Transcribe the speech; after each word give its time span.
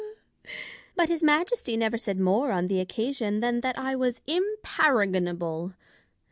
But 0.95 1.09
His 1.09 1.21
Majesty 1.21 1.77
never 1.77 1.95
said 1.99 2.19
more 2.19 2.51
on 2.51 2.69
the 2.69 2.79
occasion 2.79 3.39
than 3.39 3.61
that 3.61 3.77
I 3.77 3.95
was 3.95 4.19
imparagonahle 4.21 5.73